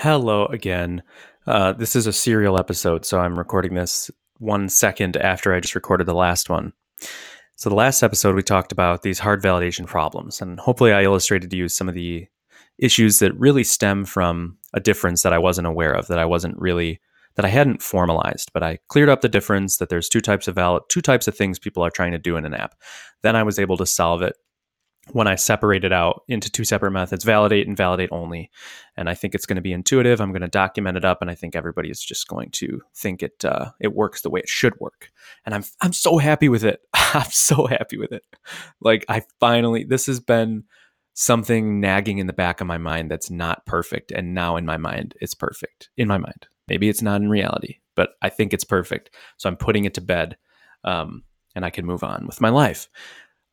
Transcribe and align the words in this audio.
Hello 0.00 0.46
again. 0.46 1.02
Uh, 1.44 1.72
this 1.72 1.96
is 1.96 2.06
a 2.06 2.12
serial 2.12 2.56
episode, 2.56 3.04
so 3.04 3.18
I'm 3.18 3.36
recording 3.36 3.74
this 3.74 4.12
one 4.38 4.68
second 4.68 5.16
after 5.16 5.52
I 5.52 5.58
just 5.58 5.74
recorded 5.74 6.06
the 6.06 6.14
last 6.14 6.48
one. 6.48 6.72
So, 7.56 7.68
the 7.68 7.74
last 7.74 8.04
episode, 8.04 8.36
we 8.36 8.44
talked 8.44 8.70
about 8.70 9.02
these 9.02 9.18
hard 9.18 9.42
validation 9.42 9.88
problems, 9.88 10.40
and 10.40 10.60
hopefully, 10.60 10.92
I 10.92 11.02
illustrated 11.02 11.50
to 11.50 11.56
you 11.56 11.68
some 11.68 11.88
of 11.88 11.96
the 11.96 12.28
issues 12.78 13.18
that 13.18 13.36
really 13.40 13.64
stem 13.64 14.04
from 14.04 14.56
a 14.72 14.78
difference 14.78 15.24
that 15.24 15.32
I 15.32 15.38
wasn't 15.38 15.66
aware 15.66 15.94
of, 15.94 16.06
that 16.06 16.20
I 16.20 16.26
wasn't 16.26 16.56
really, 16.60 17.00
that 17.34 17.44
I 17.44 17.48
hadn't 17.48 17.82
formalized, 17.82 18.52
but 18.54 18.62
I 18.62 18.78
cleared 18.86 19.08
up 19.08 19.22
the 19.22 19.28
difference 19.28 19.78
that 19.78 19.88
there's 19.88 20.08
two 20.08 20.20
types 20.20 20.46
of 20.46 20.54
valid, 20.54 20.84
two 20.88 21.02
types 21.02 21.26
of 21.26 21.36
things 21.36 21.58
people 21.58 21.84
are 21.84 21.90
trying 21.90 22.12
to 22.12 22.18
do 22.18 22.36
in 22.36 22.44
an 22.44 22.54
app. 22.54 22.76
Then 23.22 23.34
I 23.34 23.42
was 23.42 23.58
able 23.58 23.76
to 23.78 23.84
solve 23.84 24.22
it 24.22 24.36
when 25.12 25.26
I 25.26 25.34
separate 25.34 25.84
it 25.84 25.92
out 25.92 26.22
into 26.28 26.50
two 26.50 26.64
separate 26.64 26.90
methods, 26.90 27.24
validate 27.24 27.66
and 27.66 27.76
validate 27.76 28.10
only. 28.12 28.50
And 28.96 29.08
I 29.08 29.14
think 29.14 29.34
it's 29.34 29.46
going 29.46 29.56
to 29.56 29.62
be 29.62 29.72
intuitive. 29.72 30.20
I'm 30.20 30.32
going 30.32 30.42
to 30.42 30.48
document 30.48 30.96
it 30.96 31.04
up, 31.04 31.18
and 31.20 31.30
I 31.30 31.34
think 31.34 31.54
everybody 31.54 31.90
is 31.90 32.02
just 32.02 32.28
going 32.28 32.50
to 32.52 32.82
think 32.94 33.22
it 33.22 33.44
uh, 33.44 33.70
it 33.80 33.94
works 33.94 34.22
the 34.22 34.30
way 34.30 34.40
it 34.40 34.48
should 34.48 34.78
work. 34.80 35.10
And 35.44 35.54
I'm 35.54 35.64
I'm 35.80 35.92
so 35.92 36.18
happy 36.18 36.48
with 36.48 36.64
it. 36.64 36.80
I'm 36.94 37.30
so 37.30 37.66
happy 37.66 37.98
with 37.98 38.12
it. 38.12 38.24
Like 38.80 39.04
I 39.08 39.22
finally, 39.40 39.84
this 39.84 40.06
has 40.06 40.20
been 40.20 40.64
something 41.14 41.80
nagging 41.80 42.18
in 42.18 42.28
the 42.28 42.32
back 42.32 42.60
of 42.60 42.66
my 42.66 42.78
mind 42.78 43.10
that's 43.10 43.30
not 43.30 43.66
perfect, 43.66 44.10
and 44.12 44.34
now 44.34 44.56
in 44.56 44.66
my 44.66 44.76
mind, 44.76 45.14
it's 45.20 45.34
perfect. 45.34 45.90
In 45.96 46.08
my 46.08 46.18
mind, 46.18 46.46
maybe 46.68 46.88
it's 46.88 47.02
not 47.02 47.20
in 47.20 47.28
reality, 47.28 47.78
but 47.94 48.10
I 48.22 48.28
think 48.28 48.52
it's 48.52 48.64
perfect. 48.64 49.14
So 49.36 49.48
I'm 49.48 49.56
putting 49.56 49.84
it 49.84 49.94
to 49.94 50.00
bed, 50.00 50.36
um, 50.84 51.24
and 51.54 51.64
I 51.64 51.70
can 51.70 51.86
move 51.86 52.04
on 52.04 52.26
with 52.26 52.40
my 52.40 52.50
life. 52.50 52.88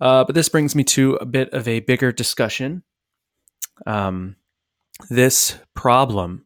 Uh, 0.02 0.24
but 0.24 0.36
this 0.36 0.50
brings 0.50 0.76
me 0.76 0.84
to 0.84 1.16
a 1.16 1.26
bit 1.26 1.54
of 1.54 1.68
a 1.68 1.80
bigger 1.82 2.12
discussion. 2.12 2.84
Um, 3.86 4.36
this 5.10 5.58
problem, 5.74 6.46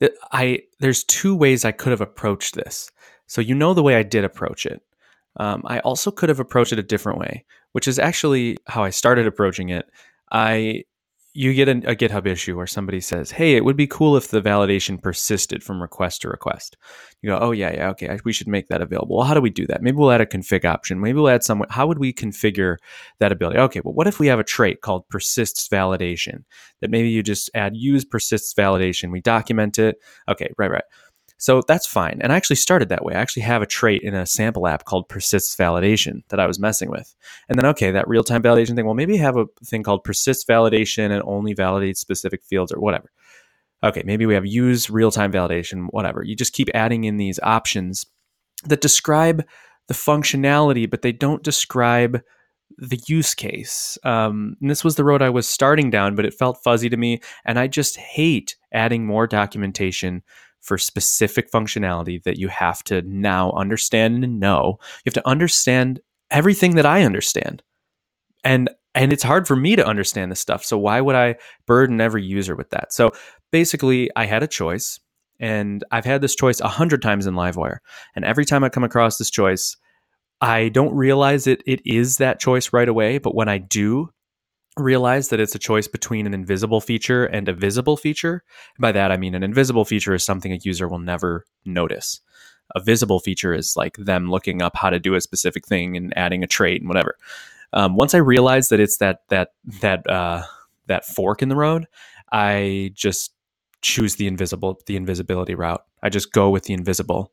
that 0.00 0.12
I 0.32 0.62
there's 0.80 1.04
two 1.04 1.34
ways 1.34 1.64
I 1.64 1.72
could 1.72 1.90
have 1.90 2.00
approached 2.00 2.54
this. 2.54 2.90
So 3.26 3.40
you 3.40 3.54
know 3.54 3.74
the 3.74 3.82
way 3.82 3.96
I 3.96 4.02
did 4.02 4.24
approach 4.24 4.66
it. 4.66 4.82
Um, 5.36 5.62
I 5.66 5.80
also 5.80 6.10
could 6.10 6.28
have 6.28 6.40
approached 6.40 6.72
it 6.72 6.78
a 6.78 6.82
different 6.82 7.18
way, 7.18 7.44
which 7.72 7.88
is 7.88 7.98
actually 7.98 8.56
how 8.66 8.82
I 8.82 8.90
started 8.90 9.26
approaching 9.26 9.68
it. 9.68 9.86
I 10.32 10.84
you 11.38 11.54
get 11.54 11.68
a, 11.68 11.92
a, 11.92 11.94
GitHub 11.94 12.26
issue 12.26 12.56
where 12.56 12.66
somebody 12.66 13.00
says, 13.00 13.30
"Hey, 13.30 13.54
it 13.54 13.64
would 13.64 13.76
be 13.76 13.86
cool 13.86 14.16
if 14.16 14.28
the 14.28 14.42
validation 14.42 15.00
persisted 15.00 15.62
from 15.62 15.80
request 15.80 16.22
to 16.22 16.28
request." 16.28 16.76
You 17.22 17.30
go, 17.30 17.38
"Oh 17.40 17.52
yeah, 17.52 17.72
yeah, 17.72 17.90
okay, 17.90 18.18
we 18.24 18.32
should 18.32 18.48
make 18.48 18.66
that 18.68 18.82
available." 18.82 19.18
Well, 19.18 19.26
how 19.26 19.34
do 19.34 19.40
we 19.40 19.50
do 19.50 19.64
that? 19.68 19.80
Maybe 19.80 19.96
we'll 19.96 20.10
add 20.10 20.20
a 20.20 20.26
config 20.26 20.64
option. 20.64 21.00
Maybe 21.00 21.16
we'll 21.16 21.28
add 21.28 21.44
some. 21.44 21.62
How 21.70 21.86
would 21.86 22.00
we 22.00 22.12
configure 22.12 22.76
that 23.20 23.30
ability? 23.30 23.60
Okay, 23.60 23.80
well, 23.84 23.94
what 23.94 24.08
if 24.08 24.18
we 24.18 24.26
have 24.26 24.40
a 24.40 24.44
trait 24.44 24.80
called 24.80 25.08
persists 25.08 25.68
validation 25.68 26.42
that 26.80 26.90
maybe 26.90 27.08
you 27.08 27.22
just 27.22 27.50
add 27.54 27.76
use 27.76 28.04
persists 28.04 28.52
validation. 28.54 29.10
We 29.10 29.20
document 29.20 29.78
it. 29.78 29.98
Okay, 30.28 30.52
right, 30.58 30.70
right. 30.70 30.84
So 31.40 31.62
that's 31.66 31.86
fine. 31.86 32.18
And 32.20 32.32
I 32.32 32.36
actually 32.36 32.56
started 32.56 32.88
that 32.88 33.04
way. 33.04 33.14
I 33.14 33.20
actually 33.20 33.42
have 33.42 33.62
a 33.62 33.66
trait 33.66 34.02
in 34.02 34.12
a 34.12 34.26
sample 34.26 34.66
app 34.66 34.84
called 34.84 35.08
persists 35.08 35.54
validation 35.54 36.22
that 36.28 36.40
I 36.40 36.46
was 36.46 36.58
messing 36.58 36.90
with. 36.90 37.14
And 37.48 37.56
then, 37.56 37.66
okay, 37.66 37.92
that 37.92 38.08
real 38.08 38.24
time 38.24 38.42
validation 38.42 38.74
thing, 38.74 38.84
well, 38.84 38.94
maybe 38.94 39.16
have 39.18 39.36
a 39.36 39.46
thing 39.64 39.84
called 39.84 40.02
persists 40.02 40.44
validation 40.44 41.10
and 41.12 41.22
only 41.24 41.54
validate 41.54 41.96
specific 41.96 42.42
fields 42.42 42.72
or 42.72 42.80
whatever. 42.80 43.10
Okay, 43.84 44.02
maybe 44.04 44.26
we 44.26 44.34
have 44.34 44.44
use 44.44 44.90
real 44.90 45.12
time 45.12 45.30
validation, 45.32 45.86
whatever. 45.90 46.24
You 46.24 46.34
just 46.34 46.52
keep 46.52 46.68
adding 46.74 47.04
in 47.04 47.16
these 47.16 47.38
options 47.44 48.04
that 48.64 48.80
describe 48.80 49.46
the 49.86 49.94
functionality, 49.94 50.90
but 50.90 51.02
they 51.02 51.12
don't 51.12 51.44
describe 51.44 52.20
the 52.76 53.00
use 53.06 53.34
case. 53.34 53.96
Um, 54.02 54.56
this 54.60 54.82
was 54.82 54.96
the 54.96 55.04
road 55.04 55.22
I 55.22 55.30
was 55.30 55.48
starting 55.48 55.90
down, 55.90 56.16
but 56.16 56.24
it 56.24 56.34
felt 56.34 56.62
fuzzy 56.62 56.88
to 56.88 56.96
me. 56.96 57.20
And 57.44 57.58
I 57.58 57.68
just 57.68 57.96
hate 57.96 58.56
adding 58.72 59.06
more 59.06 59.28
documentation 59.28 60.22
for 60.60 60.78
specific 60.78 61.50
functionality 61.50 62.22
that 62.24 62.38
you 62.38 62.48
have 62.48 62.82
to 62.84 63.02
now 63.02 63.52
understand 63.52 64.24
and 64.24 64.40
know. 64.40 64.78
You 64.80 65.10
have 65.10 65.14
to 65.14 65.28
understand 65.28 66.00
everything 66.30 66.74
that 66.76 66.86
I 66.86 67.02
understand. 67.02 67.62
And 68.44 68.70
and 68.94 69.12
it's 69.12 69.22
hard 69.22 69.46
for 69.46 69.54
me 69.54 69.76
to 69.76 69.86
understand 69.86 70.32
this 70.32 70.40
stuff. 70.40 70.64
So 70.64 70.76
why 70.76 71.00
would 71.00 71.14
I 71.14 71.36
burden 71.66 72.00
every 72.00 72.24
user 72.24 72.56
with 72.56 72.70
that? 72.70 72.92
So 72.92 73.12
basically, 73.52 74.10
I 74.16 74.26
had 74.26 74.42
a 74.42 74.48
choice, 74.48 74.98
and 75.38 75.84
I've 75.90 76.04
had 76.04 76.20
this 76.20 76.34
choice 76.34 76.60
a 76.60 76.68
hundred 76.68 77.02
times 77.02 77.26
in 77.26 77.34
Livewire. 77.34 77.78
And 78.16 78.24
every 78.24 78.44
time 78.44 78.64
I 78.64 78.68
come 78.68 78.84
across 78.84 79.18
this 79.18 79.30
choice, 79.30 79.76
I 80.40 80.68
don't 80.70 80.94
realize 80.94 81.46
it 81.46 81.62
it 81.66 81.80
is 81.84 82.16
that 82.16 82.40
choice 82.40 82.72
right 82.72 82.88
away. 82.88 83.18
But 83.18 83.34
when 83.34 83.48
I 83.48 83.58
do, 83.58 84.10
realize 84.80 85.28
that 85.28 85.40
it's 85.40 85.54
a 85.54 85.58
choice 85.58 85.88
between 85.88 86.26
an 86.26 86.34
invisible 86.34 86.80
feature 86.80 87.26
and 87.26 87.48
a 87.48 87.52
visible 87.52 87.96
feature. 87.96 88.42
By 88.78 88.92
that, 88.92 89.10
I 89.10 89.16
mean 89.16 89.34
an 89.34 89.42
invisible 89.42 89.84
feature 89.84 90.14
is 90.14 90.24
something 90.24 90.52
a 90.52 90.56
user 90.56 90.88
will 90.88 90.98
never 90.98 91.44
notice. 91.64 92.20
A 92.74 92.80
visible 92.80 93.20
feature 93.20 93.54
is 93.54 93.76
like 93.76 93.96
them 93.96 94.30
looking 94.30 94.60
up 94.62 94.76
how 94.76 94.90
to 94.90 94.98
do 94.98 95.14
a 95.14 95.20
specific 95.20 95.66
thing 95.66 95.96
and 95.96 96.16
adding 96.16 96.42
a 96.42 96.46
trait 96.46 96.82
and 96.82 96.88
whatever. 96.88 97.16
Um, 97.72 97.96
once 97.96 98.14
I 98.14 98.18
realize 98.18 98.68
that 98.68 98.80
it's 98.80 98.98
that 98.98 99.22
that 99.28 99.52
that 99.80 100.08
uh, 100.08 100.42
that 100.86 101.04
fork 101.04 101.42
in 101.42 101.48
the 101.48 101.56
road, 101.56 101.86
I 102.32 102.92
just 102.94 103.32
choose 103.80 104.16
the 104.16 104.26
invisible 104.26 104.80
the 104.86 104.96
invisibility 104.96 105.54
route. 105.54 105.84
I 106.02 106.08
just 106.08 106.32
go 106.32 106.50
with 106.50 106.64
the 106.64 106.74
invisible, 106.74 107.32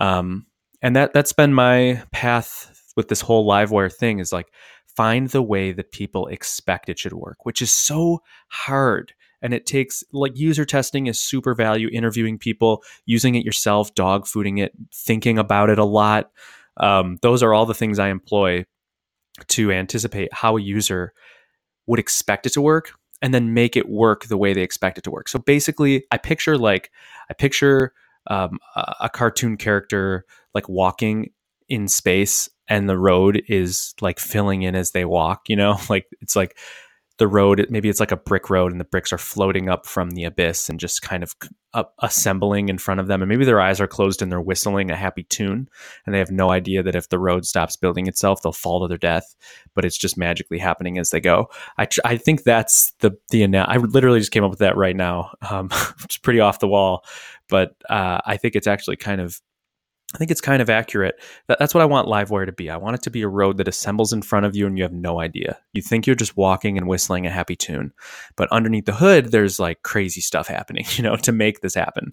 um, 0.00 0.46
and 0.82 0.96
that 0.96 1.12
that's 1.12 1.32
been 1.32 1.52
my 1.54 2.02
path 2.12 2.92
with 2.96 3.08
this 3.08 3.20
whole 3.20 3.46
Livewire 3.46 3.92
thing. 3.92 4.18
Is 4.18 4.32
like 4.32 4.48
find 4.96 5.28
the 5.28 5.42
way 5.42 5.72
that 5.72 5.92
people 5.92 6.26
expect 6.28 6.88
it 6.88 6.98
should 6.98 7.12
work, 7.12 7.44
which 7.44 7.60
is 7.60 7.72
so 7.72 8.22
hard. 8.48 9.12
And 9.42 9.52
it 9.52 9.66
takes 9.66 10.02
like 10.12 10.38
user 10.38 10.64
testing 10.64 11.06
is 11.06 11.20
super 11.20 11.54
value, 11.54 11.88
interviewing 11.92 12.38
people, 12.38 12.82
using 13.04 13.34
it 13.34 13.44
yourself, 13.44 13.94
dog 13.94 14.24
fooding 14.24 14.58
it, 14.58 14.72
thinking 14.92 15.38
about 15.38 15.68
it 15.68 15.78
a 15.78 15.84
lot. 15.84 16.30
Um, 16.78 17.18
those 17.22 17.42
are 17.42 17.52
all 17.52 17.66
the 17.66 17.74
things 17.74 17.98
I 17.98 18.08
employ 18.08 18.64
to 19.48 19.72
anticipate 19.72 20.32
how 20.32 20.56
a 20.56 20.62
user 20.62 21.12
would 21.86 21.98
expect 21.98 22.46
it 22.46 22.52
to 22.54 22.62
work 22.62 22.92
and 23.20 23.34
then 23.34 23.54
make 23.54 23.76
it 23.76 23.88
work 23.88 24.24
the 24.26 24.38
way 24.38 24.52
they 24.52 24.62
expect 24.62 24.98
it 24.98 25.04
to 25.04 25.10
work. 25.10 25.28
So 25.28 25.38
basically, 25.38 26.04
I 26.10 26.16
picture 26.18 26.56
like 26.56 26.90
I 27.30 27.34
picture 27.34 27.92
um, 28.28 28.58
a 29.00 29.10
cartoon 29.10 29.56
character 29.56 30.24
like 30.54 30.68
walking 30.68 31.30
in 31.68 31.88
space 31.88 32.48
and 32.68 32.88
the 32.88 32.98
road 32.98 33.42
is 33.48 33.94
like 34.00 34.18
filling 34.18 34.62
in 34.62 34.74
as 34.74 34.92
they 34.92 35.04
walk, 35.04 35.48
you 35.48 35.56
know? 35.56 35.78
Like 35.88 36.06
it's 36.20 36.34
like 36.34 36.56
the 37.18 37.28
road 37.28 37.64
maybe 37.70 37.88
it's 37.88 38.00
like 38.00 38.10
a 38.10 38.16
brick 38.16 38.50
road 38.50 38.72
and 38.72 38.80
the 38.80 38.84
bricks 38.84 39.12
are 39.12 39.18
floating 39.18 39.68
up 39.68 39.86
from 39.86 40.10
the 40.10 40.24
abyss 40.24 40.68
and 40.68 40.80
just 40.80 41.00
kind 41.02 41.22
of 41.22 41.34
assembling 42.00 42.68
in 42.68 42.78
front 42.78 42.98
of 42.98 43.06
them 43.06 43.22
and 43.22 43.28
maybe 43.28 43.44
their 43.44 43.60
eyes 43.60 43.80
are 43.80 43.86
closed 43.86 44.20
and 44.20 44.32
they're 44.32 44.40
whistling 44.40 44.90
a 44.90 44.96
happy 44.96 45.22
tune 45.24 45.68
and 46.04 46.14
they 46.14 46.18
have 46.18 46.30
no 46.30 46.50
idea 46.50 46.82
that 46.82 46.96
if 46.96 47.08
the 47.08 47.18
road 47.18 47.44
stops 47.44 47.76
building 47.76 48.06
itself 48.08 48.42
they'll 48.42 48.52
fall 48.52 48.80
to 48.80 48.88
their 48.88 48.98
death 48.98 49.36
but 49.74 49.84
it's 49.84 49.98
just 49.98 50.18
magically 50.18 50.58
happening 50.58 50.98
as 50.98 51.10
they 51.10 51.20
go 51.20 51.48
i, 51.78 51.86
I 52.04 52.16
think 52.16 52.42
that's 52.42 52.92
the 53.00 53.12
the 53.30 53.44
i 53.58 53.76
literally 53.76 54.18
just 54.18 54.32
came 54.32 54.44
up 54.44 54.50
with 54.50 54.60
that 54.60 54.76
right 54.76 54.96
now 54.96 55.30
um, 55.48 55.68
it's 56.04 56.18
pretty 56.18 56.40
off 56.40 56.58
the 56.58 56.68
wall 56.68 57.04
but 57.48 57.76
uh, 57.88 58.20
i 58.26 58.36
think 58.36 58.56
it's 58.56 58.66
actually 58.66 58.96
kind 58.96 59.20
of 59.20 59.40
I 60.14 60.18
think 60.18 60.30
it's 60.30 60.40
kind 60.40 60.62
of 60.62 60.70
accurate. 60.70 61.20
That's 61.48 61.74
what 61.74 61.80
I 61.80 61.86
want 61.86 62.06
Livewire 62.06 62.46
to 62.46 62.52
be. 62.52 62.70
I 62.70 62.76
want 62.76 62.94
it 62.94 63.02
to 63.02 63.10
be 63.10 63.22
a 63.22 63.28
road 63.28 63.56
that 63.56 63.66
assembles 63.66 64.12
in 64.12 64.22
front 64.22 64.46
of 64.46 64.54
you 64.54 64.64
and 64.64 64.78
you 64.78 64.84
have 64.84 64.92
no 64.92 65.18
idea. 65.18 65.58
You 65.72 65.82
think 65.82 66.06
you're 66.06 66.14
just 66.14 66.36
walking 66.36 66.78
and 66.78 66.86
whistling 66.86 67.26
a 67.26 67.30
happy 67.30 67.56
tune, 67.56 67.92
but 68.36 68.48
underneath 68.52 68.84
the 68.84 68.94
hood, 68.94 69.32
there's 69.32 69.58
like 69.58 69.82
crazy 69.82 70.20
stuff 70.20 70.46
happening, 70.46 70.84
you 70.96 71.02
know, 71.02 71.16
to 71.16 71.32
make 71.32 71.60
this 71.60 71.74
happen. 71.74 72.12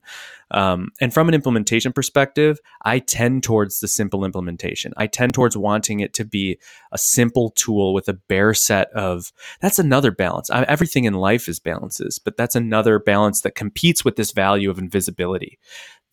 Um, 0.50 0.90
and 1.00 1.14
from 1.14 1.28
an 1.28 1.36
implementation 1.36 1.94
perspective, 1.94 2.60
I 2.82 3.00
tend 3.00 3.44
towards 3.44 3.82
the 3.82 3.88
simple 3.88 4.26
implementation. 4.26 4.94
I 4.98 5.06
tend 5.06 5.36
towards 5.36 5.56
wanting 5.56 6.00
it 6.00 6.14
to 6.16 6.26
be 6.26 6.58
a 6.92 6.98
simple 6.98 7.52
tool 7.52 7.94
with 7.94 8.10
a 8.10 8.14
bare 8.14 8.56
set 8.56 8.92
of. 8.94 9.32
That's 9.60 9.80
another 9.80 10.10
balance. 10.10 10.50
I, 10.50 10.64
everything 10.64 11.04
in 11.04 11.14
life 11.14 11.48
is 11.48 11.60
balances, 11.60 12.18
but 12.18 12.36
that's 12.36 12.56
another 12.56 12.98
balance 12.98 13.42
that 13.42 13.54
competes 13.54 14.04
with 14.04 14.16
this 14.16 14.32
value 14.32 14.72
of 14.72 14.80
invisibility. 14.80 15.60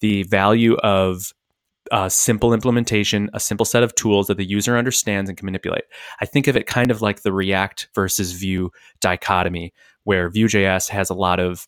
The 0.01 0.23
value 0.25 0.77
of 0.77 1.33
a 1.93 2.11
simple 2.11 2.53
implementation, 2.53 3.31
a 3.33 3.41
simple 3.41 3.67
set 3.67 3.83
of 3.83 3.95
tools 3.95 4.27
that 4.27 4.37
the 4.37 4.45
user 4.45 4.77
understands 4.77 5.29
and 5.29 5.37
can 5.37 5.47
manipulate. 5.47 5.85
I 6.21 6.27
think 6.27 6.47
of 6.47 6.57
it 6.57 6.67
kind 6.67 6.91
of 6.91 7.03
like 7.03 7.23
the 7.23 7.33
React 7.33 7.89
versus 7.95 8.33
Vue 8.33 8.71
dichotomy, 9.01 9.73
where 10.05 10.29
Vue.js 10.29 10.89
has 10.89 11.11
a 11.11 11.15
lot 11.15 11.41
of 11.41 11.67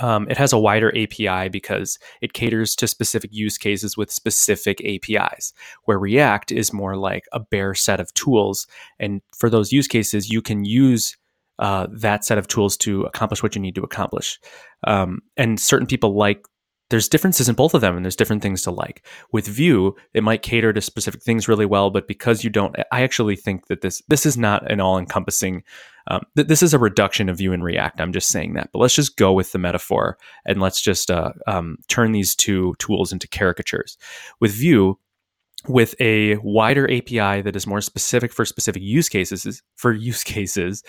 um, 0.00 0.28
it 0.28 0.36
has 0.36 0.52
a 0.52 0.58
wider 0.58 0.92
API 0.96 1.48
because 1.48 1.98
it 2.20 2.32
caters 2.32 2.74
to 2.76 2.88
specific 2.88 3.32
use 3.32 3.56
cases 3.56 3.96
with 3.96 4.10
specific 4.10 4.82
APIs, 4.84 5.52
where 5.84 5.98
React 5.98 6.52
is 6.52 6.72
more 6.72 6.96
like 6.96 7.24
a 7.32 7.40
bare 7.40 7.74
set 7.74 8.00
of 8.00 8.12
tools. 8.14 8.66
And 8.98 9.22
for 9.36 9.48
those 9.48 9.72
use 9.72 9.86
cases, 9.86 10.28
you 10.28 10.42
can 10.42 10.64
use 10.64 11.16
uh, 11.58 11.86
that 11.90 12.24
set 12.24 12.38
of 12.38 12.48
tools 12.48 12.76
to 12.78 13.02
accomplish 13.04 13.42
what 13.42 13.54
you 13.54 13.62
need 13.62 13.74
to 13.76 13.82
accomplish. 13.82 14.38
Um, 14.86 15.20
and 15.36 15.58
certain 15.58 15.86
people 15.86 16.14
like 16.14 16.44
there's 16.90 17.08
differences 17.08 17.48
in 17.48 17.54
both 17.54 17.74
of 17.74 17.80
them 17.80 17.96
and 17.96 18.04
there's 18.04 18.16
different 18.16 18.42
things 18.42 18.62
to 18.62 18.70
like. 18.70 19.04
With 19.32 19.46
Vue, 19.46 19.94
it 20.14 20.22
might 20.22 20.42
cater 20.42 20.72
to 20.72 20.80
specific 20.80 21.22
things 21.22 21.48
really 21.48 21.66
well, 21.66 21.90
but 21.90 22.06
because 22.06 22.44
you 22.44 22.50
don't, 22.50 22.76
I 22.92 23.02
actually 23.02 23.36
think 23.36 23.66
that 23.66 23.80
this 23.80 24.02
this 24.08 24.26
is 24.26 24.36
not 24.36 24.70
an 24.70 24.80
all 24.80 24.98
encompassing. 24.98 25.62
Um, 26.08 26.22
th- 26.36 26.46
this 26.46 26.62
is 26.62 26.72
a 26.72 26.78
reduction 26.78 27.28
of 27.28 27.38
Vue 27.38 27.52
and 27.52 27.64
React. 27.64 28.00
I'm 28.00 28.12
just 28.12 28.28
saying 28.28 28.54
that, 28.54 28.70
but 28.72 28.78
let's 28.78 28.94
just 28.94 29.16
go 29.16 29.32
with 29.32 29.50
the 29.52 29.58
metaphor 29.58 30.16
and 30.44 30.60
let's 30.60 30.80
just 30.80 31.10
uh, 31.10 31.32
um, 31.48 31.78
turn 31.88 32.12
these 32.12 32.36
two 32.36 32.74
tools 32.78 33.12
into 33.12 33.26
caricatures. 33.26 33.98
With 34.40 34.52
Vue, 34.52 34.98
with 35.66 35.96
a 36.00 36.36
wider 36.36 36.84
API 36.84 37.42
that 37.42 37.56
is 37.56 37.66
more 37.66 37.80
specific 37.80 38.32
for 38.32 38.44
specific 38.44 38.82
use 38.82 39.08
cases, 39.08 39.62
for 39.74 39.92
use 39.92 40.22
cases, 40.22 40.84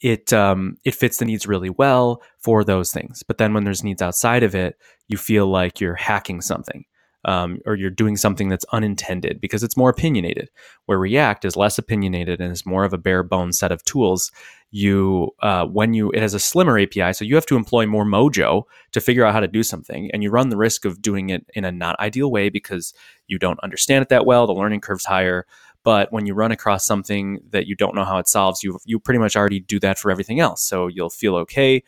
it 0.00 0.32
um, 0.32 0.76
it 0.84 0.94
fits 0.94 1.18
the 1.18 1.24
needs 1.24 1.46
really 1.46 1.70
well 1.70 2.22
for 2.38 2.64
those 2.64 2.92
things. 2.92 3.22
But 3.22 3.38
then 3.38 3.54
when 3.54 3.64
there's 3.64 3.84
needs 3.84 4.02
outside 4.02 4.42
of 4.42 4.54
it, 4.54 4.76
you 5.08 5.16
feel 5.16 5.46
like 5.46 5.80
you're 5.80 5.94
hacking 5.94 6.40
something. 6.40 6.84
Um, 7.24 7.58
or 7.66 7.74
you're 7.74 7.90
doing 7.90 8.16
something 8.16 8.48
that's 8.48 8.64
unintended 8.72 9.40
because 9.40 9.64
it's 9.64 9.76
more 9.76 9.90
opinionated. 9.90 10.48
Where 10.86 11.00
React 11.00 11.44
is 11.44 11.56
less 11.56 11.76
opinionated 11.76 12.40
and 12.40 12.52
is 12.52 12.64
more 12.64 12.84
of 12.84 12.92
a 12.92 12.98
bare 12.98 13.24
bones 13.24 13.58
set 13.58 13.72
of 13.72 13.84
tools. 13.84 14.30
You, 14.70 15.30
uh, 15.42 15.66
when 15.66 15.94
you, 15.94 16.10
it 16.12 16.20
has 16.20 16.32
a 16.32 16.38
slimmer 16.38 16.78
API, 16.78 17.12
so 17.12 17.24
you 17.24 17.34
have 17.34 17.44
to 17.46 17.56
employ 17.56 17.86
more 17.86 18.04
mojo 18.04 18.62
to 18.92 19.00
figure 19.00 19.24
out 19.24 19.34
how 19.34 19.40
to 19.40 19.48
do 19.48 19.62
something, 19.62 20.10
and 20.12 20.22
you 20.22 20.30
run 20.30 20.48
the 20.48 20.56
risk 20.56 20.84
of 20.84 21.02
doing 21.02 21.30
it 21.30 21.44
in 21.54 21.64
a 21.64 21.72
not 21.72 21.98
ideal 21.98 22.30
way 22.30 22.50
because 22.50 22.94
you 23.26 23.38
don't 23.38 23.60
understand 23.60 24.02
it 24.02 24.10
that 24.10 24.24
well. 24.24 24.46
The 24.46 24.54
learning 24.54 24.80
curve's 24.80 25.04
higher. 25.04 25.44
But 25.88 26.12
when 26.12 26.26
you 26.26 26.34
run 26.34 26.52
across 26.52 26.84
something 26.84 27.40
that 27.48 27.66
you 27.66 27.74
don't 27.74 27.94
know 27.94 28.04
how 28.04 28.18
it 28.18 28.28
solves, 28.28 28.62
you 28.62 28.78
you 28.84 29.00
pretty 29.00 29.18
much 29.18 29.34
already 29.36 29.58
do 29.58 29.80
that 29.80 29.98
for 29.98 30.10
everything 30.10 30.38
else. 30.38 30.62
So 30.62 30.86
you'll 30.86 31.08
feel 31.08 31.34
okay, 31.36 31.82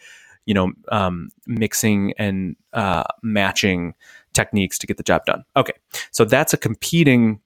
you 0.47 0.55
know, 0.55 0.73
um, 0.91 1.29
mixing 1.47 2.15
and 2.17 2.57
uh, 2.73 3.05
matching 3.23 3.93
techniques 4.33 4.79
to 4.79 4.87
get 4.87 4.97
the 4.97 5.03
job 5.03 5.27
done. 5.27 5.45
Okay, 5.55 5.75
so 6.13 6.25
that's 6.25 6.55
a 6.55 6.57
competing. 6.57 7.41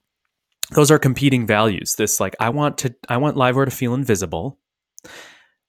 Those 0.71 0.91
are 0.91 0.97
competing 0.97 1.45
values. 1.45 1.95
This 1.95 2.21
like 2.21 2.37
I 2.39 2.47
want 2.51 2.77
to 2.77 2.95
I 3.09 3.17
want 3.17 3.35
Livewire 3.35 3.65
to 3.65 3.71
feel 3.71 3.93
invisible, 3.93 4.57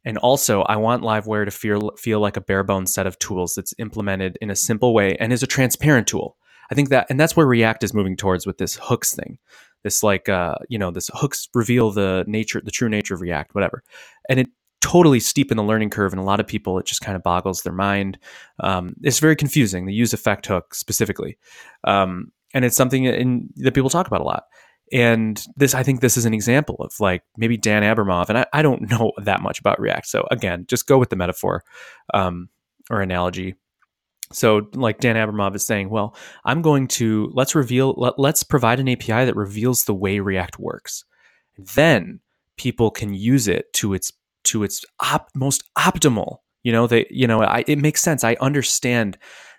and 0.05 0.17
also 0.19 0.63
I 0.63 0.77
want 0.77 1.03
Livewire 1.03 1.47
to 1.47 1.51
feel 1.51 1.91
feel 1.99 2.21
like 2.21 2.37
a 2.37 2.41
bare 2.41 2.63
bones 2.63 2.95
set 2.95 3.09
of 3.09 3.19
tools 3.19 3.57
that's 3.57 3.75
implemented 3.79 4.39
in 4.41 4.51
a 4.51 4.57
simple 4.57 4.95
way 4.95 5.17
and 5.17 5.33
is 5.33 5.43
a 5.43 5.49
transparent 5.49 6.07
tool. 6.07 6.37
I 6.71 6.75
think 6.75 6.89
that, 6.91 7.07
and 7.11 7.19
that's 7.19 7.37
where 7.37 7.47
React 7.47 7.85
is 7.85 7.95
moving 7.95 8.17
towards 8.17 8.47
with 8.47 8.59
this 8.59 8.79
hooks 8.83 9.15
thing. 9.15 9.39
This 9.83 10.03
like 10.03 10.29
uh, 10.29 10.57
you 10.69 10.79
know 10.79 10.91
this 10.91 11.11
hooks 11.15 11.49
reveal 11.55 11.93
the 11.93 12.25
nature 12.27 12.61
the 12.65 12.73
true 12.73 12.89
nature 12.89 13.15
of 13.15 13.21
react 13.21 13.55
whatever. 13.55 13.85
And 14.29 14.41
it 14.41 14.49
totally 14.81 15.21
steep 15.21 15.51
in 15.51 15.57
the 15.57 15.63
learning 15.63 15.91
curve 15.91 16.13
and 16.13 16.21
a 16.21 16.25
lot 16.25 16.41
of 16.41 16.47
people. 16.47 16.79
It 16.79 16.87
just 16.87 17.01
kind 17.01 17.17
of 17.17 17.23
boggles 17.23 17.63
their 17.63 17.73
mind. 17.73 18.19
Um, 18.61 18.95
it's 19.03 19.21
very 19.21 19.37
confusing 19.37 19.87
the 19.87 19.93
use 19.93 20.13
effect 20.13 20.47
hook 20.47 20.75
specifically. 20.75 21.39
Um, 21.85 22.33
and 22.55 22.65
it's 22.65 22.77
something 22.77 23.05
in, 23.05 23.49
that 23.57 23.75
people 23.75 23.91
talk 23.91 24.07
about 24.07 24.21
a 24.21 24.25
lot. 24.25 24.45
And 24.93 25.45
this 25.57 25.75
i 25.75 25.83
think 25.83 26.01
this 26.01 26.17
is 26.17 26.27
an 26.27 26.35
example 26.35 26.77
of 26.81 26.93
like 27.01 27.23
maybe 27.37 27.57
dan 27.57 27.83
abramov 27.83 28.29
and 28.29 28.39
i, 28.39 28.47
I 28.53 28.63
don't 28.63 28.83
know 28.91 29.13
that 29.19 29.43
much 29.43 29.59
about 29.59 29.81
react. 29.81 30.07
So 30.07 30.27
again 30.31 30.65
just 30.69 30.87
go 30.87 30.99
with 30.99 31.11
the 31.11 31.17
metaphor 31.17 31.65
um, 32.15 32.49
or 32.91 33.03
analogy 33.03 33.57
so, 34.33 34.69
like 34.75 34.99
Dan 34.99 35.17
Abramov 35.17 35.55
is 35.55 35.65
saying, 35.65 35.89
well, 35.89 36.17
I'm 36.45 36.61
going 36.63 36.89
to 36.89 37.31
let's 37.35 37.55
reveal, 37.55 37.95
let, 37.97 38.19
let's 38.19 38.43
provide 38.43 38.81
an 38.81 38.89
API 38.89 39.25
that 39.25 39.37
reveals 39.37 39.85
the 39.85 39.95
way 39.95 40.19
React 40.19 40.59
works. 40.59 41.05
Then 41.57 42.21
people 42.57 42.91
can 42.91 43.15
use 43.15 43.47
it 43.47 43.73
to 43.75 43.95
its 43.95 44.13
to 44.45 44.63
its 44.63 44.85
op, 45.01 45.31
most 45.35 45.65
optimal. 45.79 46.39
You 46.63 46.73
know, 46.73 46.87
they, 46.87 47.07
you 47.11 47.27
know, 47.27 47.43
I, 47.43 47.65
it 47.67 47.79
makes 47.79 48.01
sense. 48.01 48.25
I 48.25 48.37
understand 48.41 49.17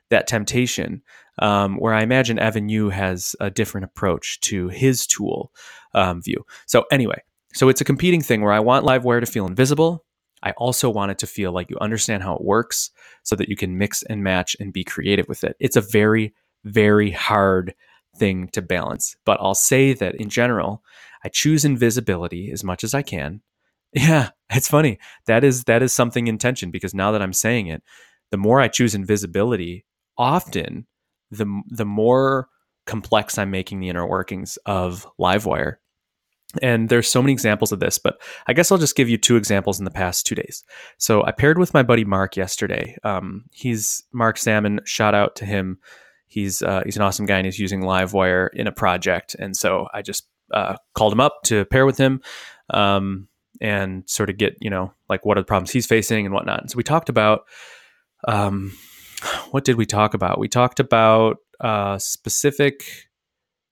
that 0.09 0.27
temptation. 0.27 1.01
Um, 1.39 1.77
where 1.77 1.93
I 1.93 2.01
imagine 2.01 2.39
Evan 2.39 2.67
You 2.67 2.89
has 2.89 3.35
a 3.39 3.51
different 3.51 3.85
approach 3.85 4.39
to 4.41 4.69
his 4.69 5.05
tool 5.05 5.51
um, 5.93 6.19
Vue. 6.23 6.43
So 6.65 6.85
anyway, 6.91 7.21
so 7.53 7.69
it's 7.69 7.79
a 7.79 7.85
competing 7.85 8.21
thing 8.21 8.41
where 8.41 8.53
I 8.53 8.59
want 8.59 8.87
Livewire 8.87 9.19
to 9.19 9.27
feel 9.27 9.45
invisible 9.45 10.03
I 10.47 10.51
also 10.51 10.89
want 10.89 11.11
it 11.11 11.17
to 11.19 11.27
feel 11.27 11.51
like 11.51 11.69
you 11.69 11.77
understand 11.81 12.23
how 12.23 12.35
it 12.35 12.43
works 12.43 12.89
so 13.23 13.35
that 13.35 13.49
you 13.49 13.57
can 13.57 13.77
mix 13.77 14.01
and 14.03 14.23
match 14.23 14.55
and 14.61 14.71
be 14.71 14.85
creative 14.85 15.27
with 15.27 15.43
it. 15.43 15.57
It's 15.59 15.75
a 15.75 15.81
very, 15.81 16.33
very 16.63 17.11
hard 17.11 17.75
thing 18.15 18.47
to 18.53 18.61
balance. 18.61 19.17
But 19.25 19.39
I'll 19.41 19.55
say 19.55 19.91
that 19.91 20.15
in 20.15 20.29
general, 20.29 20.83
I 21.25 21.27
choose 21.27 21.65
invisibility 21.65 22.49
as 22.49 22.63
much 22.63 22.83
as 22.83 22.93
I 22.93 23.01
can. 23.01 23.41
Yeah, 23.93 24.31
it's 24.51 24.67
funny. 24.67 24.99
That 25.27 25.45
is 25.45 25.63
that 25.63 25.81
is 25.81 25.93
something 25.93 26.27
in 26.27 26.37
tension 26.37 26.71
because 26.71 26.93
now 26.93 27.11
that 27.13 27.21
I'm 27.21 27.33
saying 27.33 27.67
it, 27.67 27.81
the 28.31 28.37
more 28.37 28.59
I 28.59 28.67
choose 28.67 28.93
invisibility, 28.93 29.85
often 30.17 30.85
the 31.31 31.63
the 31.69 31.85
more 31.85 32.49
complex 32.85 33.37
I'm 33.37 33.49
making 33.49 33.79
the 33.79 33.87
inner 33.87 34.05
workings 34.05 34.57
of 34.65 35.07
Livewire 35.17 35.77
and 36.61 36.89
there's 36.89 37.09
so 37.09 37.21
many 37.21 37.33
examples 37.33 37.71
of 37.71 37.79
this, 37.79 37.97
but 37.97 38.21
I 38.47 38.53
guess 38.53 38.71
I'll 38.71 38.77
just 38.77 38.95
give 38.95 39.09
you 39.09 39.17
two 39.17 39.35
examples 39.35 39.79
in 39.79 39.85
the 39.85 39.91
past 39.91 40.25
two 40.25 40.35
days. 40.35 40.63
So 40.97 41.23
I 41.23 41.31
paired 41.31 41.57
with 41.57 41.73
my 41.73 41.83
buddy 41.83 42.05
Mark 42.05 42.37
yesterday. 42.37 42.95
Um, 43.03 43.45
he's 43.51 44.03
Mark 44.13 44.37
Salmon. 44.37 44.79
Shout 44.85 45.13
out 45.13 45.35
to 45.37 45.45
him. 45.45 45.79
He's 46.25 46.61
uh, 46.61 46.83
he's 46.85 46.95
an 46.95 47.01
awesome 47.01 47.25
guy, 47.25 47.37
and 47.37 47.45
he's 47.45 47.59
using 47.59 47.81
Livewire 47.81 48.49
in 48.53 48.67
a 48.67 48.71
project. 48.71 49.35
And 49.35 49.55
so 49.55 49.87
I 49.93 50.01
just 50.01 50.27
uh, 50.53 50.77
called 50.93 51.13
him 51.13 51.19
up 51.19 51.39
to 51.45 51.65
pair 51.65 51.85
with 51.85 51.97
him 51.97 52.21
um, 52.69 53.27
and 53.59 54.03
sort 54.09 54.29
of 54.29 54.37
get 54.37 54.55
you 54.61 54.69
know 54.69 54.93
like 55.09 55.25
what 55.25 55.37
are 55.37 55.41
the 55.41 55.45
problems 55.45 55.71
he's 55.71 55.85
facing 55.85 56.25
and 56.25 56.33
whatnot. 56.33 56.61
And 56.61 56.71
so 56.71 56.77
we 56.77 56.83
talked 56.83 57.09
about 57.09 57.41
um, 58.27 58.73
what 59.51 59.65
did 59.65 59.77
we 59.77 59.85
talk 59.85 60.13
about? 60.13 60.39
We 60.39 60.47
talked 60.47 60.79
about 60.79 61.37
uh, 61.59 61.97
specific 61.97 63.06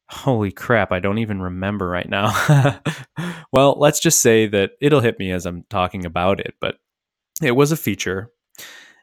Holy 0.10 0.52
crap, 0.52 0.92
I 0.92 1.00
don't 1.00 1.18
even 1.18 1.42
remember 1.42 1.88
right 1.88 2.07
now. 2.07 2.80
well, 3.52 3.75
let's 3.78 4.00
just 4.00 4.22
say 4.22 4.48
that 4.48 4.72
it'll 4.80 5.02
hit 5.02 5.18
me 5.18 5.31
as 5.31 5.46
I'm 5.46 5.63
talking 5.69 6.06
about 6.06 6.40
it, 6.40 6.54
but 6.62 6.78
it 7.42 7.54
was 7.54 7.72
a 7.72 7.78
feature 7.78 8.30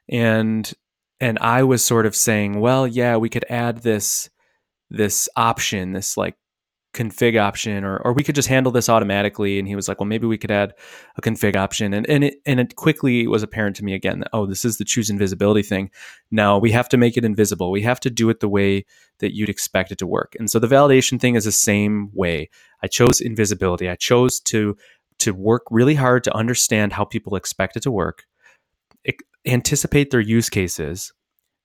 and 0.08 0.72
and 1.20 1.38
I 1.38 1.62
was 1.62 1.84
sort 1.84 2.04
of 2.04 2.16
saying, 2.16 2.58
well, 2.58 2.86
yeah, 2.86 3.16
we 3.16 3.28
could 3.28 3.44
add 3.48 3.78
this 3.78 4.28
this 4.90 5.28
option, 5.36 5.92
this 5.92 6.16
like 6.16 6.36
config 6.94 7.40
option 7.40 7.84
or, 7.84 7.96
or 7.98 8.12
we 8.12 8.22
could 8.22 8.34
just 8.34 8.48
handle 8.48 8.70
this 8.70 8.88
automatically. 8.88 9.58
And 9.58 9.66
he 9.66 9.74
was 9.74 9.88
like 9.88 9.98
well 9.98 10.06
maybe 10.06 10.26
we 10.26 10.38
could 10.38 10.50
add 10.50 10.74
a 11.16 11.22
config 11.22 11.56
option. 11.56 11.94
And, 11.94 12.08
and 12.08 12.24
it 12.24 12.34
and 12.44 12.60
it 12.60 12.76
quickly 12.76 13.26
was 13.26 13.42
apparent 13.42 13.76
to 13.76 13.84
me 13.84 13.94
again 13.94 14.20
that 14.20 14.30
oh 14.32 14.46
this 14.46 14.64
is 14.64 14.78
the 14.78 14.84
choose 14.84 15.10
invisibility 15.10 15.62
thing. 15.62 15.90
No 16.30 16.58
we 16.58 16.70
have 16.72 16.88
to 16.90 16.96
make 16.96 17.16
it 17.16 17.24
invisible. 17.24 17.70
We 17.70 17.82
have 17.82 18.00
to 18.00 18.10
do 18.10 18.28
it 18.30 18.40
the 18.40 18.48
way 18.48 18.84
that 19.18 19.34
you'd 19.34 19.48
expect 19.48 19.92
it 19.92 19.98
to 19.98 20.06
work. 20.06 20.34
And 20.38 20.50
so 20.50 20.58
the 20.58 20.66
validation 20.66 21.20
thing 21.20 21.34
is 21.34 21.44
the 21.44 21.52
same 21.52 22.10
way. 22.12 22.50
I 22.82 22.86
chose 22.88 23.20
invisibility. 23.20 23.88
I 23.88 23.96
chose 23.96 24.40
to 24.40 24.76
to 25.20 25.32
work 25.32 25.62
really 25.70 25.94
hard 25.94 26.24
to 26.24 26.34
understand 26.34 26.92
how 26.92 27.04
people 27.04 27.36
expect 27.36 27.76
it 27.76 27.82
to 27.84 27.90
work 27.90 28.24
anticipate 29.46 30.10
their 30.10 30.20
use 30.20 30.48
cases 30.48 31.12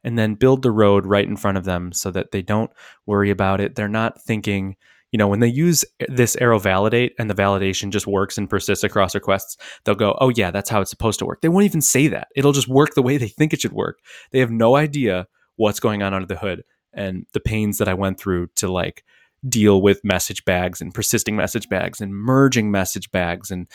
and 0.04 0.18
then 0.18 0.36
build 0.36 0.62
the 0.62 0.72
road 0.72 1.06
right 1.06 1.28
in 1.28 1.38
front 1.38 1.58
of 1.58 1.66
them 1.66 1.92
so 1.92 2.12
that 2.12 2.32
they 2.32 2.42
don't 2.42 2.72
worry 3.06 3.30
about 3.30 3.60
it. 3.60 3.76
They're 3.76 3.88
not 3.88 4.22
thinking 4.22 4.76
you 5.12 5.18
know, 5.18 5.28
when 5.28 5.40
they 5.40 5.48
use 5.48 5.86
this 6.10 6.36
arrow 6.38 6.60
validate 6.60 7.14
and 7.18 7.30
the 7.30 7.34
validation 7.34 7.92
just 7.92 8.08
works 8.08 8.38
and 8.38 8.50
persists 8.50 8.84
across 8.84 9.16
requests, 9.16 9.58
they'll 9.84 9.96
go, 9.96 10.18
oh, 10.20 10.30
yeah, 10.30 10.52
that's 10.52 10.70
how 10.70 10.82
it's 10.82 10.90
supposed 10.90 11.20
to 11.20 11.26
work. 11.26 11.42
They 11.42 11.50
won't 11.50 11.66
even 11.66 11.82
say 11.82 12.08
that. 12.08 12.28
It'll 12.36 12.52
just 12.52 12.68
work 12.68 12.94
the 12.94 13.02
way 13.02 13.18
they 13.18 13.30
think 13.30 13.54
it 13.54 13.62
should 13.62 13.74
work. 13.74 14.00
They 14.32 14.40
have 14.40 14.52
no 14.52 14.76
idea 14.76 15.28
what's 15.56 15.80
going 15.80 16.04
on 16.04 16.14
under 16.14 16.28
the 16.28 16.38
hood 16.38 16.64
and 16.94 17.26
the 17.34 17.40
pains 17.40 17.78
that 17.78 17.88
I 17.88 17.94
went 17.94 18.20
through 18.20 18.48
to 18.56 18.68
like 18.68 19.04
deal 19.48 19.82
with 19.82 20.04
message 20.04 20.44
bags 20.46 20.82
and 20.82 20.94
persisting 20.94 21.36
message 21.36 21.70
bags 21.70 22.02
and 22.02 22.14
merging 22.14 22.72
message 22.72 23.10
bags 23.12 23.52
and 23.52 23.68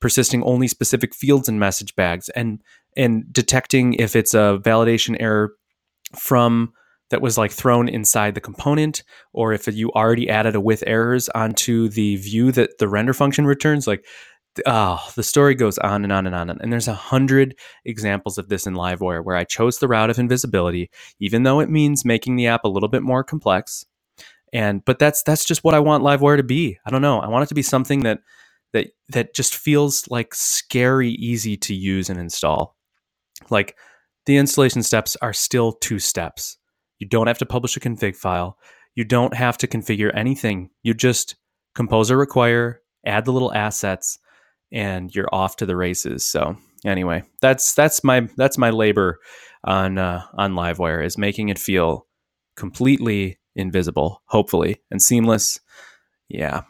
persisting 0.00 0.42
only 0.42 0.66
specific 0.66 1.14
fields 1.14 1.48
in 1.48 1.58
message 1.58 1.94
bags 1.94 2.28
and 2.30 2.62
and 2.96 3.32
detecting 3.32 3.94
if 3.94 4.16
it's 4.16 4.34
a 4.34 4.58
validation 4.62 5.16
error 5.20 5.52
from 6.16 6.72
that 7.10 7.20
was 7.20 7.36
like 7.36 7.52
thrown 7.52 7.88
inside 7.88 8.34
the 8.34 8.40
component, 8.40 9.02
or 9.32 9.52
if 9.52 9.66
you 9.68 9.90
already 9.92 10.28
added 10.28 10.54
a 10.54 10.60
with 10.60 10.84
errors 10.86 11.28
onto 11.30 11.88
the 11.88 12.16
view 12.16 12.52
that 12.52 12.78
the 12.78 12.88
render 12.88 13.12
function 13.12 13.46
returns, 13.46 13.86
like 13.86 14.04
oh, 14.66 15.00
the 15.14 15.22
story 15.22 15.54
goes 15.54 15.78
on 15.78 16.02
and 16.02 16.12
on 16.12 16.26
and 16.26 16.34
on. 16.34 16.50
And 16.50 16.72
there's 16.72 16.88
a 16.88 16.94
hundred 16.94 17.56
examples 17.84 18.38
of 18.38 18.48
this 18.48 18.66
in 18.66 18.74
Livewire 18.74 19.24
where 19.24 19.36
I 19.36 19.44
chose 19.44 19.78
the 19.78 19.88
route 19.88 20.10
of 20.10 20.18
invisibility, 20.18 20.90
even 21.18 21.42
though 21.42 21.60
it 21.60 21.70
means 21.70 22.04
making 22.04 22.36
the 22.36 22.46
app 22.46 22.64
a 22.64 22.68
little 22.68 22.88
bit 22.88 23.02
more 23.02 23.24
complex. 23.24 23.84
And 24.52 24.84
but 24.84 24.98
that's 24.98 25.22
that's 25.22 25.44
just 25.44 25.62
what 25.62 25.74
I 25.74 25.80
want 25.80 26.02
Livewire 26.02 26.36
to 26.36 26.42
be. 26.42 26.78
I 26.84 26.90
don't 26.90 27.02
know. 27.02 27.20
I 27.20 27.28
want 27.28 27.44
it 27.44 27.48
to 27.48 27.54
be 27.54 27.62
something 27.62 28.00
that 28.00 28.20
that 28.72 28.88
that 29.08 29.34
just 29.34 29.54
feels 29.54 30.08
like 30.08 30.34
scary 30.34 31.10
easy 31.10 31.56
to 31.58 31.74
use 31.74 32.10
and 32.10 32.18
install. 32.18 32.76
Like 33.48 33.76
the 34.26 34.36
installation 34.36 34.82
steps 34.82 35.16
are 35.22 35.32
still 35.32 35.72
two 35.72 35.98
steps. 35.98 36.58
You 37.00 37.08
don't 37.08 37.26
have 37.26 37.38
to 37.38 37.46
publish 37.46 37.76
a 37.76 37.80
config 37.80 38.14
file. 38.14 38.56
You 38.94 39.04
don't 39.04 39.34
have 39.34 39.58
to 39.58 39.66
configure 39.66 40.14
anything. 40.14 40.70
You 40.84 40.94
just 40.94 41.34
composer 41.74 42.16
require, 42.16 42.82
add 43.04 43.24
the 43.24 43.32
little 43.32 43.52
assets, 43.52 44.18
and 44.70 45.12
you're 45.14 45.28
off 45.32 45.56
to 45.56 45.66
the 45.66 45.76
races. 45.76 46.24
So 46.24 46.56
anyway, 46.84 47.24
that's 47.40 47.74
that's 47.74 48.04
my 48.04 48.28
that's 48.36 48.58
my 48.58 48.70
labor 48.70 49.18
on 49.64 49.98
uh, 49.98 50.22
on 50.34 50.54
Livewire 50.54 51.04
is 51.04 51.18
making 51.18 51.48
it 51.48 51.58
feel 51.58 52.06
completely 52.56 53.38
invisible, 53.56 54.22
hopefully, 54.26 54.80
and 54.90 55.02
seamless. 55.02 55.58
Yeah. 56.28 56.62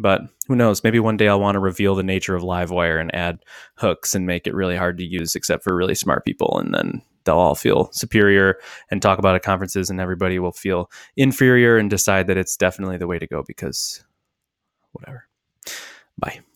But 0.00 0.20
who 0.46 0.54
knows? 0.54 0.84
Maybe 0.84 1.00
one 1.00 1.16
day 1.16 1.26
I'll 1.26 1.40
want 1.40 1.56
to 1.56 1.60
reveal 1.60 1.96
the 1.96 2.04
nature 2.04 2.36
of 2.36 2.44
Livewire 2.44 3.00
and 3.00 3.12
add 3.14 3.40
hooks 3.78 4.14
and 4.14 4.26
make 4.26 4.46
it 4.46 4.54
really 4.54 4.76
hard 4.76 4.96
to 4.98 5.04
use, 5.04 5.34
except 5.34 5.64
for 5.64 5.74
really 5.74 5.96
smart 5.96 6.24
people. 6.24 6.56
And 6.58 6.72
then 6.72 7.02
they'll 7.24 7.36
all 7.36 7.54
feel 7.54 7.90
superior 7.92 8.58
and 8.90 9.00
talk 9.02 9.18
about 9.18 9.34
at 9.34 9.42
conferences, 9.42 9.90
and 9.90 10.00
everybody 10.00 10.38
will 10.38 10.52
feel 10.52 10.90
inferior 11.16 11.76
and 11.76 11.90
decide 11.90 12.26
that 12.26 12.36
it's 12.36 12.56
definitely 12.56 12.96
the 12.96 13.06
way 13.06 13.18
to 13.18 13.26
go 13.26 13.42
because 13.46 14.04
whatever. 14.92 15.26
Bye. 16.18 16.40